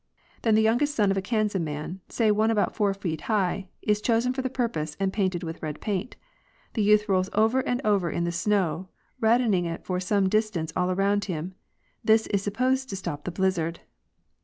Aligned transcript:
Then 0.41 0.55
the 0.55 0.63
youngest 0.63 0.95
son 0.95 1.11
of 1.11 1.17
a 1.17 1.21
Kanze 1.21 1.59
man, 1.61 2.01
say 2.09 2.31
one 2.31 2.49
about 2.49 2.75
four 2.75 2.91
feet 2.95 3.21
high, 3.29 3.67
is 3.83 4.01
chosen 4.01 4.33
for 4.33 4.41
the 4.41 4.49
purpose, 4.49 4.97
and 4.99 5.13
painted 5.13 5.43
with 5.43 5.61
red 5.61 5.79
paint. 5.79 6.15
The 6.73 6.81
youth 6.81 7.07
rolls 7.07 7.29
over 7.33 7.59
and 7.59 7.79
over 7.85 8.09
in 8.09 8.23
the 8.23 8.31
snow, 8.31 8.89
reddening 9.19 9.65
it 9.65 9.85
for 9.85 9.99
some 9.99 10.27
distance 10.27 10.73
all 10.75 10.89
around 10.89 11.25
him. 11.25 11.53
This 12.03 12.25
is 12.25 12.41
supposed 12.41 12.89
to 12.89 12.95
stop 12.95 13.25
the 13.25 13.31
blizzard. 13.31 13.81